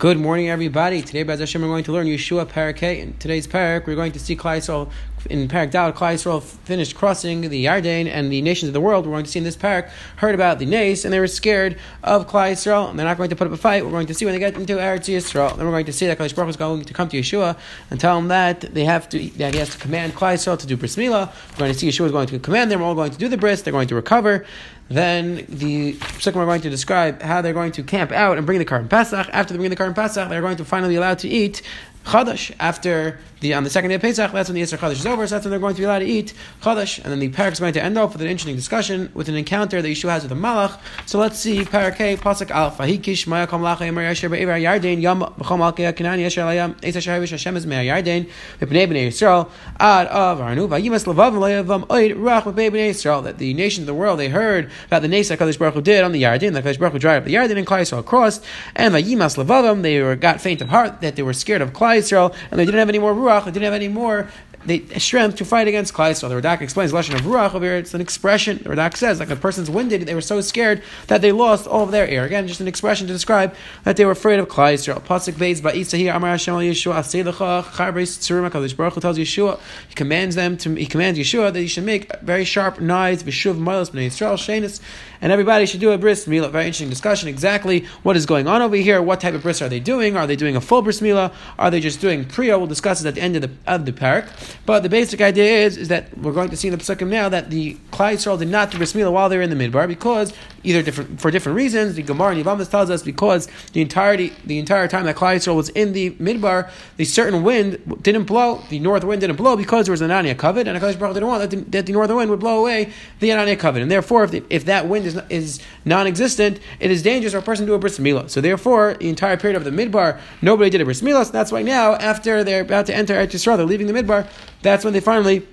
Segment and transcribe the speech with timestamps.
[0.00, 1.02] Good morning, everybody.
[1.02, 2.82] Today, Bez Hashem, we're going to learn Yeshua Parak.
[2.82, 4.90] In today's Parak, we're going to see Klal Yisrael,
[5.26, 9.06] in Parak Dal, Klal Yisrael finished crossing the Yarden and the nations of the world.
[9.06, 11.78] We're going to see in this Parak, heard about the Nace, and they were scared
[12.02, 13.84] of Klal Yisrael, and they're not going to put up a fight.
[13.84, 15.56] We're going to see when they get into Eretz Yisrael.
[15.56, 17.58] Then we're going to see that Klal Yisrael is going to come to Yeshua
[17.90, 20.66] and tell him that they have to, that he has to command Klal Yisrael to
[20.66, 21.32] do Bris Milah.
[21.52, 22.80] We're going to see Yeshua is going to command them.
[22.80, 23.62] We're all going to do the Bris.
[23.62, 24.46] They're going to recover.
[24.88, 28.58] Then the second we're going to describe how they're going to camp out and bring
[28.58, 29.28] the Karban Pesach.
[29.32, 31.62] After they bring the Karban Pesach, they're going to finally be allowed to eat
[32.06, 34.32] Chadash after the on the second day of Pesach.
[34.32, 35.26] That's when the Yisr Chadash is over.
[35.26, 37.02] So that's when they're going to be allowed to eat Chadash.
[37.02, 39.34] And then the parak is going to end off with an interesting discussion with an
[39.34, 40.78] encounter that Yeshua has with the Malach.
[41.06, 45.00] So let's see parak A pasuk Al Fahikish Maya Kam Lacha Yamar Yasher Be'ever Yarden
[45.00, 48.28] Yam B'chom Alkei Kanan Yasher Layam Eis Asher Hashem is Mea Yarden
[48.60, 53.38] B'nei B'nei Yisrael Ad Av Arnu Vayimas Lavav Layavam Oid Ruach B'nei B'nei Yisrael that
[53.38, 56.12] the nations of the world they heard about the Nesa Kadosh Baruch Hu did on
[56.12, 56.52] the Yarden.
[56.52, 58.44] The Kadosh Baruch Hu dried up the Yarden and Klal Yisrael crossed.
[58.76, 61.98] And Vayimas Lavavam they were got faint of heart that they were scared of Klal
[61.98, 64.28] Yisrael and they didn't have any more ruach, they didn't have any more
[64.64, 67.64] they, strength to fight against Klal So the Radak explains the lesson of ruach over
[67.64, 67.76] here.
[67.76, 68.58] It's an expression.
[68.58, 70.02] The Radak says like a person's winded.
[70.02, 72.24] They were so scared that they lost all of their air.
[72.24, 75.00] Again, just an expression to describe that they were afraid of Klal Yisrael.
[75.00, 79.58] Pasuk beis ba'isa Amar Hashem al Yeshua aseilecha charbes tzurim Hakadosh Baruch Hu tells Yeshua
[79.88, 83.58] he commands them to he commands Yeshua that he should make very sharp knives v'shuv
[83.58, 84.80] milos b'nei Yisrael shenis
[85.22, 86.50] and everybody should do a bris milah.
[86.50, 87.28] Very interesting discussion.
[87.28, 89.02] Exactly what is going on over here.
[89.02, 90.16] What type of bris are they doing?
[90.16, 91.32] Are they doing a full bris milah?
[91.58, 92.58] Are they just doing priya?
[92.58, 94.28] We'll discuss it at the end of the of the parak.
[94.66, 97.28] But the basic idea is, is that we're going to see in the Pesukim now
[97.28, 99.86] that the Klal Yisrael did not do bris milah while they were in the midbar
[99.88, 101.94] because either different for different reasons.
[101.94, 105.56] The Gemara and Yevamos tells us because the entirety the entire time that Klal Yisrael
[105.56, 108.62] was in the midbar, the certain wind didn't blow.
[108.68, 111.28] The north wind didn't blow because there was an Ananei Kavod, and Hakadosh Baruch didn't
[111.28, 114.24] want that the, that the northern wind would blow away the Ananei Kavod, and therefore
[114.24, 117.70] if, the, if that wind is is non-existent, it is dangerous for a person to
[117.70, 118.28] do a bris milah.
[118.28, 121.24] So therefore, the entire period of the midbar, nobody did a bris milah.
[121.24, 124.28] So that's why now, after they're about to enter Eretz Yisrael, they're leaving the midbar.
[124.62, 125.46] That's when they finally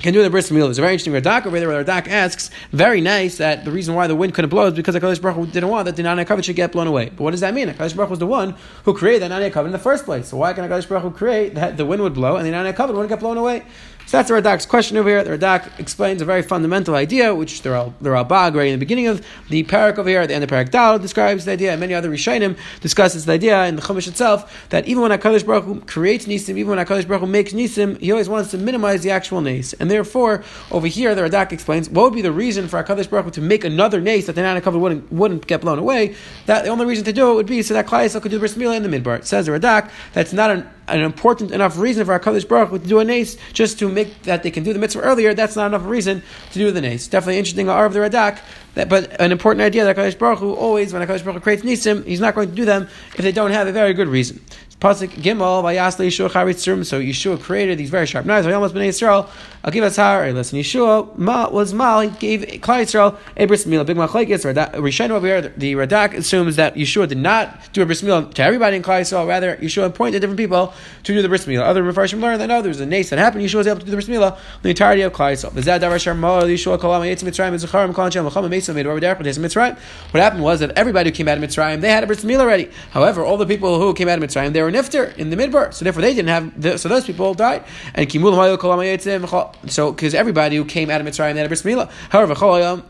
[0.00, 0.68] can do the bris milah.
[0.68, 3.94] It's a very interesting Radak over there where Radak asks, very nice, that the reason
[3.94, 6.24] why the wind couldn't blow is because HaKadosh Baruch Hu didn't want that the Nanya
[6.24, 7.08] Kavod should get blown away.
[7.08, 7.68] But what does that mean?
[7.68, 10.28] HaKadosh Baruch Hu was the one who created the Nanya Kavod in the first place.
[10.28, 12.74] So why can HaKadosh Baruch Hu create that the wind would blow and the Nanya
[12.74, 13.64] Kavod wouldn't get blown away?
[14.08, 15.22] So that's the Radak's question over here.
[15.22, 19.22] The Radak explains a very fundamental idea, which the Ralbag right in the beginning of
[19.50, 21.80] the parak over here, at the end of the parak Dal, describes the idea, and
[21.80, 25.64] many other Rishonim discusses the idea in the Chumash itself that even when Hakadosh Baruch
[25.64, 29.02] Hu creates nisim, even when Hakadosh Baruch Hu makes nisim, he always wants to minimize
[29.02, 32.66] the actual nace, and therefore over here the Radak explains what would be the reason
[32.66, 35.60] for Hakadosh Baruch Hu to make another nace that the Nana cover wouldn't wouldn't get
[35.60, 36.14] blown away.
[36.46, 38.40] That the only reason to do it would be so that Klal could do the
[38.40, 39.18] bris milah in the midbar.
[39.18, 42.78] It says the Radak that's not an, an important enough reason for Hakadosh Baruch Hu
[42.78, 45.56] to do a nace just to make that they can do the mitzvah earlier, that's
[45.56, 46.22] not enough reason
[46.52, 47.08] to do the nace.
[47.08, 48.40] Definitely interesting R of the Radak,
[48.74, 51.62] that, but an important idea that Hakadosh Baruch Hu always, when Hakadosh Baruch Hu creates
[51.62, 54.40] nisim, he's not going to do them if they don't have a very good reason.
[54.80, 56.86] Pasuk Gimel Vayasle Yeshua Charitzurim.
[56.86, 58.46] So Yeshua created these very sharp knives.
[58.46, 59.28] Vayamas Bnei Yisrael.
[59.64, 60.24] I'll give us how.
[60.24, 62.00] Listen, Yeshua ma, was mal.
[62.00, 63.84] He gave Klal Yisrael a bris milah.
[63.84, 64.44] Big machlekes.
[64.74, 65.52] Rishon over here.
[65.56, 69.00] The Radak assumes that Yeshua did not do a bris milah to everybody in Klal
[69.00, 69.26] Yisrael.
[69.26, 70.72] Rather, Yeshua appointed different people
[71.02, 71.62] to do the bris milah.
[71.62, 73.44] Other Mepharshim learned that no, there was a nace that happened.
[73.44, 75.50] Yeshua was able to do the bris milah the entirety of Klal Yisrael.
[75.50, 79.16] V'zad davar sharma Yeshua kolam yitzim mitzrayim v'zacharim kol anshem l'cham mesim made over there
[79.16, 79.76] mitzrayim.
[80.12, 82.42] What happened was that everybody who came out of Mitzrayim they had a bris milah
[82.42, 82.70] already.
[82.90, 85.72] However, all the people who came out of Mitzrayim they were nifter in the midbar.
[85.72, 86.60] So therefore, they didn't have.
[86.60, 87.64] The, so those people died.
[87.94, 91.90] And So because everybody who came out of Mitzrayim had a bris milah.
[92.10, 92.82] However, However,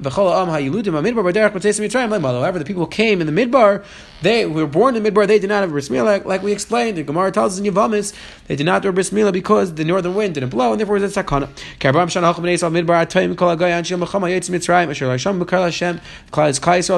[2.58, 3.84] the people who came in the midbar,
[4.22, 5.26] they were born in the midbar.
[5.26, 6.98] They did not have a bris milah, like, like, we explained.
[6.98, 8.14] The Gemara tells us in Yevamos
[8.46, 10.96] they did not do a bris milah because the northern wind didn't blow, and therefore
[10.96, 11.48] it was a sakana.
[11.78, 11.98] Klal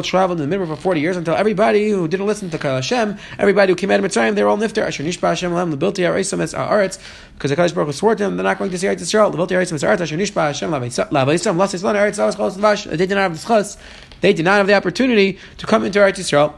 [0.05, 3.17] traveled in the midbar for forty years until everybody who didn't listen to Kal Hashem,
[3.39, 4.70] everybody who came out of Mitzrayim, they were all nifter.
[4.79, 6.99] Asher nishba Hashem Lam Lebilti Harisim Es Haaretz
[7.35, 9.33] because the Kadosh Baruch swore to them they're not going to see Eretz Yisrael.
[9.33, 12.85] Lebilti Harisim Es Haaretz Asher Nishba Hashem Lavaisam Las Yisrael Eretz Alas Chos Vash.
[12.85, 13.77] They did not have the chus.
[14.21, 16.55] They did not have the opportunity to come into Eretz Yisrael.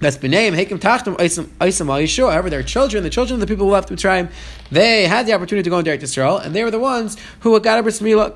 [0.00, 1.68] That's b'neim hekim tachtim oisam al
[2.00, 2.32] Yeshua.
[2.32, 4.30] However, their children, the children of the people who left Mitzrayim,
[4.70, 7.58] they had the opportunity to go into Eretz Yisrael, and they were the ones who
[7.60, 8.30] got a bris milah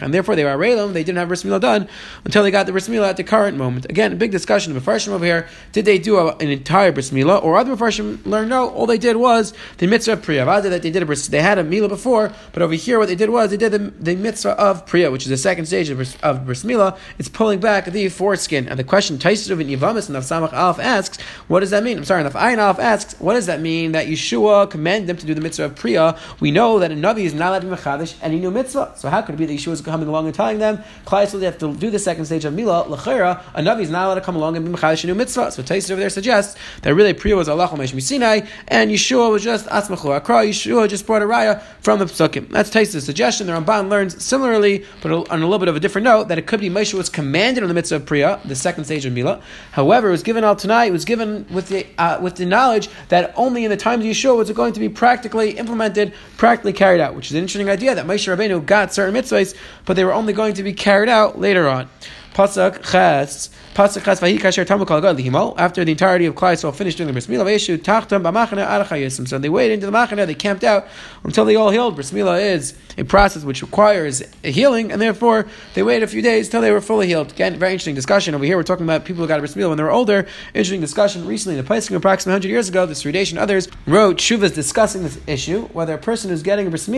[0.00, 0.94] and therefore they were arelim.
[0.94, 1.88] They didn't have bris milah done
[2.24, 3.86] until they got the bris milah at the current moment.
[3.90, 5.48] Again, big discussion of Mepharshim over here.
[5.72, 8.70] Did they do an entire bris milah, or other Mepharshim learned no?
[8.70, 10.46] All they did was the mitzvah of priya.
[10.46, 13.16] That they did a bris, they had a milah before, but over here what they
[13.16, 15.98] did was they did the, the mitzvah of priya, which is the second stage of
[15.98, 16.96] bris, of milah.
[17.18, 18.66] It's pulling back the foreskin.
[18.66, 21.98] And the question, Taisus of Yivam Lamas and Samach Alf asks, what does that mean?
[21.98, 25.26] I'm sorry, Naf Ayin Alf asks, what does that mean that Yeshua commanded them to
[25.26, 26.16] do the mitzvah of Priya?
[26.38, 28.92] We know that a Navi is not allowed to be Mechadish any new mitzvah.
[28.96, 31.44] So how could it be that Yeshua is coming along and telling them, Klal they
[31.44, 34.20] have to do the second stage of Mila, Lechera, a Navi is not allowed to
[34.20, 35.50] come along and be Mechadish a new mitzvah.
[35.50, 37.68] So Taisa over there suggests that really Priya was Allah
[38.00, 40.44] Sinai, and Yeshua was just Asmachu Akra.
[40.44, 42.48] Yeshua just brought a raya from the Psukim.
[42.50, 43.48] That's Taisa's suggestion.
[43.48, 46.46] The Ramban learns similarly, but on a little bit of a different note, that it
[46.46, 49.42] could be Moshe was commanded on the mitzvah of Priya, the second stage of Mila.
[49.80, 52.90] However, it was given out tonight, it was given with the, uh, with the knowledge
[53.08, 56.74] that only in the times of Yeshua was it going to be practically implemented, practically
[56.74, 59.56] carried out, which is an interesting idea that Moshe Rabbeinu got certain mitzvahs,
[59.86, 61.88] but they were only going to be carried out later on.
[62.34, 65.54] Pasuk Ches Pasuk Chas Vahi Kasher Tamu Kol.
[65.58, 67.44] After the entirety of Klal Yisrael finished doing the bris milah,
[67.78, 69.28] Tachtam B'Machane Arachayisim.
[69.28, 70.86] So they waited into the Machane, they camped out
[71.24, 71.94] until they all healed.
[71.94, 76.60] Bris is a process which requires healing, and therefore they waited a few days until
[76.60, 77.30] they were fully healed.
[77.32, 78.56] Again, very interesting discussion over here.
[78.56, 80.26] We're talking about people who got a bris when they were older.
[80.52, 81.58] Interesting discussion recently.
[81.58, 85.04] In the Paiskim approximately 100 years ago, the Seridei Eish and others wrote shuvas discussing
[85.04, 86.88] this issue whether a person who's getting a bris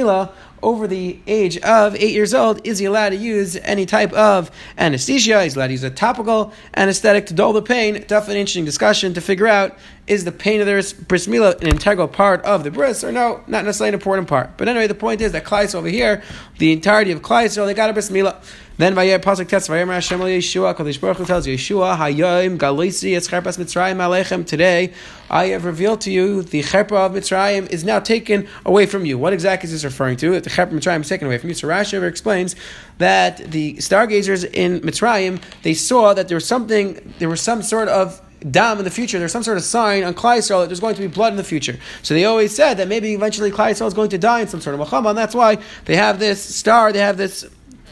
[0.62, 4.50] over the age of eight years old is he allowed to use any type of
[4.78, 5.42] anesthesia?
[5.42, 7.94] He's allowed to use a topical anesthetic to dull the pain.
[7.94, 9.76] Definitely an interesting discussion to figure out
[10.06, 13.42] is the pain of the bris milah an integral part of the bris or no,
[13.46, 14.56] not necessarily an important part.
[14.56, 16.22] But anyway, the point is that Klais over here,
[16.58, 18.42] the entirety of Klais, they got a bris milah.
[18.78, 23.58] Then Vayir Pasuk Tes Vayir Hashem Yeshua Kadosh Baruch Hu tells Yeshua Hayom Galisi Escharpas
[23.58, 24.44] Mitzrayim Alechem.
[24.44, 24.92] Today
[25.30, 29.18] I have revealed to you the Cherpa of Mitzrayim is now taken away from you.
[29.18, 30.32] What exactly is this referring to?
[30.32, 31.54] That the Cherpa of Mitzrayim is taken away from you.
[31.54, 32.56] So Rashi ever explains
[32.98, 37.88] that the stargazers in Mitzrayim they saw that there was something, there was some sort
[37.88, 38.20] of
[38.50, 39.18] dam in the future.
[39.18, 41.44] There's some sort of sign on Klal that there's going to be blood in the
[41.44, 41.78] future.
[42.02, 44.74] So they always said that maybe eventually Klal is going to die in some sort
[44.74, 47.48] of Muhammad, and that's why they have this star, they have this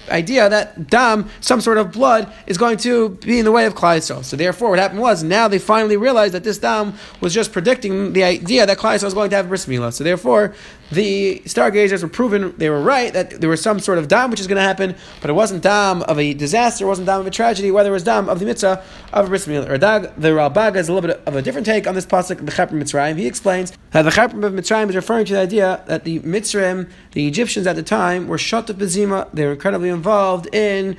[0.08, 3.74] idea that dam, some sort of blood, is going to be in the way of
[3.74, 4.24] Klal.
[4.24, 8.12] So therefore, what happened was now they finally realized that this dam was just predicting
[8.12, 9.92] the idea that Klal Yisrael was going to have bris milah.
[9.92, 10.54] So therefore,
[10.90, 14.40] the stargazers were proven they were right that there was some sort of dam which
[14.40, 17.26] is going to happen, but it wasn't dam of a disaster, it wasn't dam of
[17.26, 18.82] a tragedy, whether it was dam of the mitzvah
[19.12, 21.94] of a bris dag, the Ralbag has a little bit of a different take on
[21.94, 23.16] this pasuk, the Cheprim Mitzrayim.
[23.16, 26.90] He explains that the Cheprim of Mitzrayim is referring to the idea that the Mitzrayim,
[27.12, 29.28] the Egyptians at the time, were shut to bezima.
[29.32, 30.96] They were incredibly involved in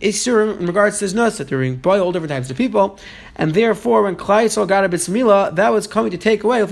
[0.00, 2.98] Isurim in regards to Znus, that they're being all different types of people,
[3.36, 6.60] and therefore when Klal Yisrael got a bris milah, that was coming to take away
[6.60, 6.66] the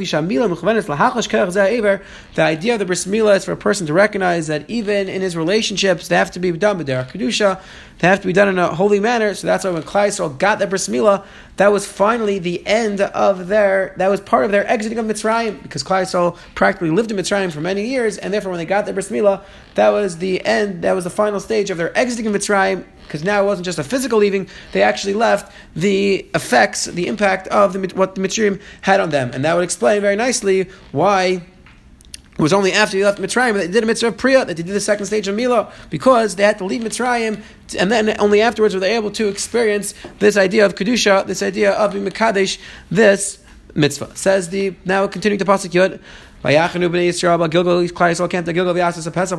[2.39, 5.37] idea of the bris milah is for a person to recognize that even in his
[5.37, 7.61] relationships, they have to be done with their kedusha,
[8.01, 9.35] they have to be done in a holy manner.
[9.35, 11.25] So that's why when Klal Yisrael got that bris milah,
[11.57, 15.62] that was finally the end of their, that was part of their exiting of Mitzrayim,
[15.62, 18.87] because Klal Yisrael practically lived in Mitzrayim for many years, and therefore when they got
[18.87, 19.43] their bris milah,
[19.75, 23.25] that was the end, that was the final stage of their exiting of Mitzrayim, because
[23.25, 27.73] now it wasn't just a physical leaving; they actually left the effects, the impact of
[27.73, 31.43] the, what the Mitzrayim had on them, and that would explain very nicely why.
[32.32, 34.56] It was only after they left Mitzrayim that they did a mitzvah of Priya, that
[34.56, 37.43] they did the second stage of Milo, because they had to leave Mitzrayim,
[37.79, 41.73] and then only afterwards were they able to experience this idea of Kedusha, this idea
[41.73, 42.58] of Mikadesh,
[42.91, 43.38] this
[43.75, 44.17] mitzvah.
[44.17, 46.00] Says the, now continuing to Pasuk Yud,
[46.42, 48.54] Vayachanu b'nei Yisrael ba Gilgal Klal.
[48.54, 49.38] Gilgal a Pesach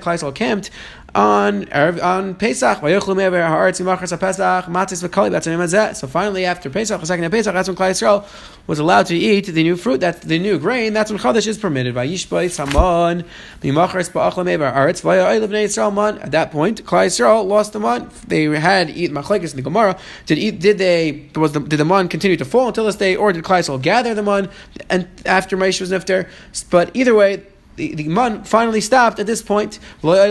[0.00, 0.70] Klal
[1.14, 1.68] on
[2.00, 2.78] on Pesach.
[2.78, 5.94] Vayachlu me'aver ha'aretz yimachas a Pesach matzis v'kali.
[5.94, 8.24] So finally, after Pesach, the second Pesach, that's when Klal Yisrael
[8.66, 10.94] was allowed to eat the new fruit, that's the new grain.
[10.94, 11.94] That's when Chodesh is permitted.
[11.94, 13.24] Vayishbay Samon
[13.60, 16.16] mimachas me'aver ha'aretz b'nei Yisrael man.
[16.18, 18.08] At that point, Klal Yisrael lost the man.
[18.26, 19.98] They had eat machlekes in the Gemara.
[20.24, 20.60] Did eat?
[20.60, 21.28] Did they?
[21.36, 23.82] Was the, did the man continue to fall until this day, or did Klal Yisrael
[23.82, 24.48] gather the man
[24.88, 26.28] and after Moshe was nifter.
[26.70, 27.42] But either way,
[27.76, 29.78] the, the man finally stopped at this point.
[30.02, 30.22] At that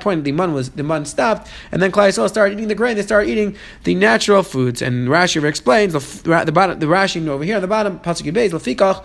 [0.00, 2.96] point, the man was the man stopped, and then Klal started eating the grain.
[2.96, 4.82] They started eating the natural foods.
[4.82, 8.50] And Rashi explains the, the bottom, the Rashi over here on the bottom, pasuk Beis
[8.50, 9.04] lefikach.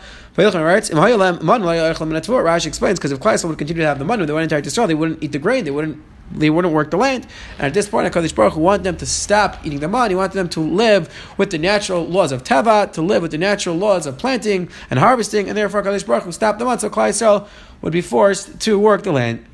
[2.43, 5.39] Rashi explains because if Klal would continue to have the Israel, they wouldn't eat the
[5.39, 7.27] grain, they wouldn't they wouldn't work the land.
[7.57, 10.09] And at this point, HaKadosh Baruch Hu wanted them to stop eating the man.
[10.09, 13.37] He wanted them to live with the natural laws of Teva, to live with the
[13.37, 16.79] natural laws of planting and harvesting, and therefore HaKadosh Baruch Hu stopped the man.
[16.79, 17.47] So Klal Yisrael
[17.81, 19.45] would be forced to work the land.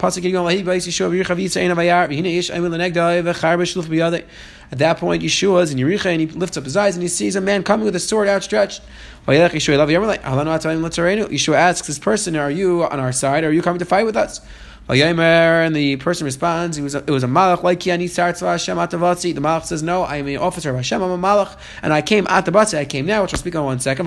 [4.72, 7.08] At that point, Yeshua is in Yericha and he lifts up his eyes and he
[7.08, 8.82] sees a man coming with a sword outstretched.
[9.28, 13.44] Yeshua asks this person, Are you on our side?
[13.44, 14.42] Are you coming to fight with us?
[14.88, 19.34] And the person responds, it was a, a malach like Kiani Sartzva Hashem Atavatzi.
[19.34, 22.04] The malach says, No, I am an officer of Hashem, I'm a malach, and I
[22.04, 24.06] came at the batzi, I came now, which I'll speak on one second.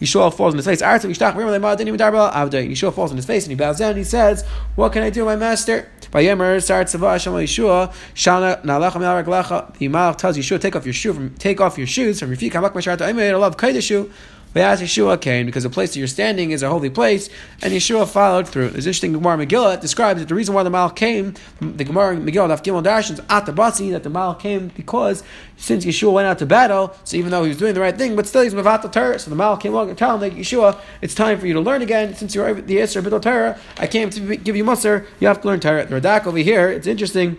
[0.00, 0.82] Yeshua falls on his face.
[0.82, 5.10] Yeshua falls on his face and he bows down and he says, What can I
[5.10, 5.88] do, my master?
[6.12, 9.76] Vayemer Sar Tzava Hashem Yeshua Shana Nalecha Me'al Raglecha.
[9.76, 12.38] The Malach tells Yeshua take off your shoe from take off your shoes from your
[12.38, 12.52] feet.
[12.52, 14.10] Kamak Mashar Ta'imei Love Kaideshu.
[14.54, 17.28] Vayas Yeshua came because the place that you're standing is a holy place,
[17.62, 18.70] and Yeshua followed through.
[18.70, 22.56] There's interesting Gemara Megillah describes that the reason why the Mal came, the Gemara Megillah
[22.56, 25.22] Daf Gimel Darshans at the Basi, that the Mal came because
[25.56, 28.16] since Yeshua went out to battle, so even though he was doing the right thing,
[28.16, 29.18] but still he's Mavat Torah.
[29.18, 31.60] So the Mal came along and tell him that Yeshua, it's time for you to
[31.60, 32.14] learn again.
[32.14, 35.06] Since you're the Yisra Bidol Torah, I came to give you Musar.
[35.20, 35.84] You have to learn Torah.
[35.84, 37.36] The Radak over here, it's interesting.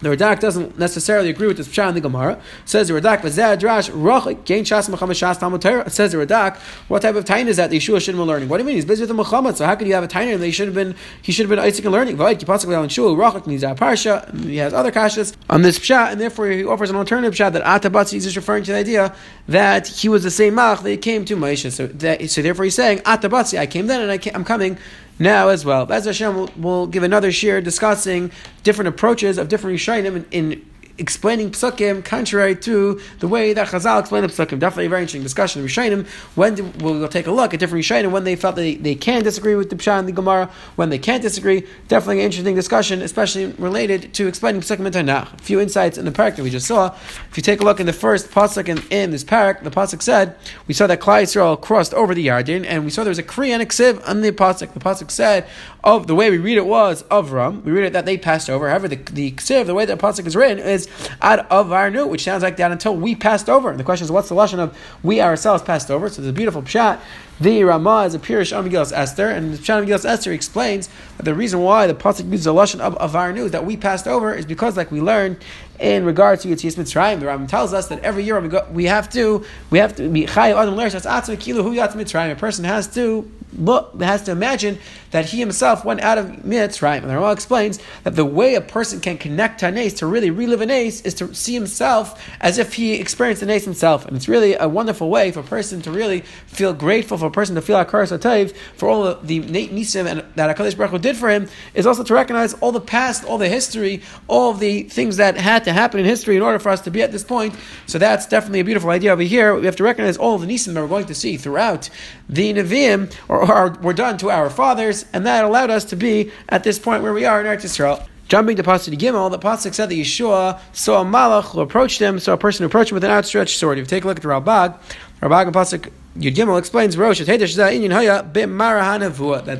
[0.00, 2.40] The Radak doesn't necessarily agree with this pshat in the Gemara.
[2.64, 5.62] says the Radak, drash rochik gain shas mechama shas talmud
[5.92, 6.56] says the Radak,
[6.88, 8.48] what type of tain is that the Yeshua shouldn't be learning?
[8.48, 8.76] What do you mean?
[8.76, 10.68] He's busy with the Muhammad, so how could you have a tain and he should
[10.68, 12.16] have been he should have been Isaac and learning?
[12.16, 14.32] Vayit possibly on shul rochik needs a parsha.
[14.44, 17.64] He has other kashas on this pshat, and therefore he offers an alternative pshat that
[17.64, 19.14] Atabatzi is just referring to the idea
[19.48, 21.70] that he was the same mach that he came to Moshe.
[21.72, 24.78] So, that, so therefore he's saying Atabatzi, I came then and I am coming
[25.18, 25.90] now as well.
[25.92, 28.30] As Hashem will, will give another share discussing
[28.62, 34.00] different approaches of different Rishayim in, in explaining psukim contrary to the way that Chazal
[34.00, 34.58] explained the psukim.
[34.58, 36.06] Definitely a very interesting discussion of Rishayim.
[36.34, 39.22] When do, we'll take a look at different Rishayim when they felt they, they can
[39.22, 41.66] disagree with the Pshat and the Gemara, when they can't disagree.
[41.86, 45.34] Definitely an interesting discussion, especially related to explaining psukim in Tanakh.
[45.34, 46.94] A few insights in the parak that we just saw.
[47.30, 50.02] If you take a look in the first pasuk in, in this parak, the pasuk
[50.02, 50.36] said
[50.66, 53.22] we saw that Klal Yisrael crossed over the Yarden, and we saw there was a
[53.22, 54.72] Kriya and a Ksiv on the pasuk.
[54.72, 55.46] The pasuk said
[55.84, 57.62] of the way we read it was of Avram.
[57.62, 58.68] We read it that they passed over.
[58.68, 59.30] However, the the
[59.64, 60.87] the way that pasuk is written is
[61.20, 63.70] ad avarnu, which sounds like that until we passed over.
[63.70, 66.08] And the question is, what's the lesson of we ourselves passed over?
[66.08, 67.00] So there's a beautiful pshat.
[67.40, 71.60] The Ramah is a Pirish Amigilas Esther, and the Pshat Esther explains that the reason
[71.62, 74.90] why the pasuk uses the lesson of avarnu that we passed over is because, like
[74.90, 75.36] we learned
[75.78, 78.40] in regards to Yitzias Mitzrayim, the Rambam tells us that every year
[78.72, 82.32] we have to we have to be chayav adam l'eretz kilu hu yatz Mitzrayim.
[82.32, 84.78] A person has to look has to imagine
[85.12, 87.02] that he himself went out of Mitzrayim.
[87.02, 90.06] And the Rambam explains that the way a person can connect to an ace, to
[90.06, 94.04] really relive an ace, is to see himself as if he experienced an ace himself.
[94.04, 97.32] And it's really a wonderful way for a person to really feel grateful, for a
[97.32, 101.16] person to feel Akar Satayv, for all the Nisim and that HaKadosh Baruch Hu did
[101.16, 105.16] for him, is also to recognize all the past, all the history, all the things
[105.18, 107.54] that had to happen in history in order for us to be at this point.
[107.86, 109.54] So that's definitely a beautiful idea over here.
[109.54, 111.90] We have to recognize all the Nisim that we're going to see throughout
[112.28, 116.30] the Nevi'im, or, or were done to our fathers, and that allowed us to be
[116.48, 118.06] at this point where we are in Eretz Yisrael.
[118.28, 122.18] Jumping to Pasuk Gimel, the Pasuk said that Yeshua saw a malach who approached him,
[122.18, 123.78] saw a person who approached him with an outstretched sword.
[123.78, 124.78] If you take a look at the Ralbag,
[125.22, 127.28] Ralbag and Pasuk Yud explains Rosh that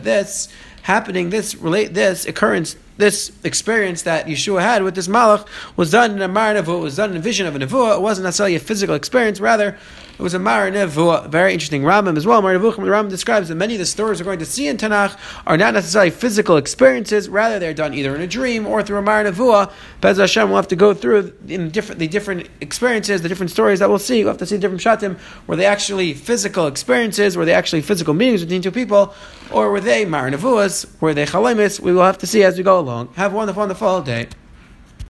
[0.05, 0.49] this
[0.83, 5.47] happening, this relate this occurrence, this experience that Yeshua had with this malach
[5.77, 7.95] was done in a mar it was done in a vision of a nevuah.
[7.97, 9.79] It wasn't necessarily a physical experience, rather
[10.19, 12.43] it was a Mar Nevuah, very interesting Rambam as well.
[12.43, 14.77] Moreh Nevuchim, the Rambam describes that many of the stories we're going to see in
[14.77, 18.99] Tanakh are not necessarily physical experiences, rather they're done either in a dream or through
[18.99, 19.71] a Mar Nevuah.
[20.01, 23.79] Bez Hashem will have to go through in different the different experiences, the different stories
[23.79, 24.25] that we'll see.
[24.25, 28.13] We'll have to see different shatim were they actually physical experiences, were they actually physical
[28.13, 29.15] meetings between two people,
[29.53, 31.79] or were they Mar Nevuahs, were they Chalemis?
[31.79, 33.15] We will have to see as we go along.
[33.15, 34.27] Have a wonderful, wonderful day.